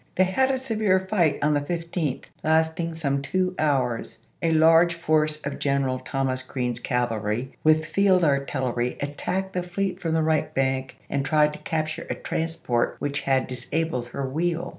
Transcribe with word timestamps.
They 0.15 0.23
had 0.23 0.49
a 0.49 0.57
severe 0.57 0.99
fight 0.99 1.37
on 1.43 1.53
the 1.53 1.61
15tb, 1.61 2.23
lasting 2.43 2.95
some 2.95 3.21
two 3.21 3.53
hours; 3.59 4.17
a 4.41 4.49
large 4.51 4.95
force 4.95 5.39
of 5.41 5.59
General 5.59 5.99
Thomas 5.99 6.41
Green's 6.41 6.79
cavalry, 6.79 7.55
with 7.63 7.85
field 7.85 8.23
artillery, 8.23 8.97
attacked 8.99 9.53
the 9.53 9.61
fleet 9.61 9.99
from 10.01 10.15
the 10.15 10.23
right 10.23 10.51
bank 10.55 10.97
and 11.07 11.23
tried 11.23 11.53
to 11.53 11.59
capture 11.59 12.07
a 12.09 12.15
transport 12.15 12.95
which 12.97 13.21
had 13.21 13.45
disabled 13.45 14.07
her 14.07 14.27
wheel. 14.27 14.69